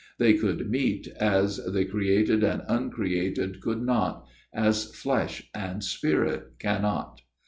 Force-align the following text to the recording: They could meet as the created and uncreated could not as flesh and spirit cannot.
They 0.17 0.33
could 0.33 0.67
meet 0.71 1.09
as 1.19 1.57
the 1.57 1.85
created 1.85 2.43
and 2.43 2.63
uncreated 2.67 3.61
could 3.61 3.83
not 3.83 4.25
as 4.51 4.85
flesh 4.85 5.43
and 5.53 5.83
spirit 5.83 6.57
cannot. 6.57 7.21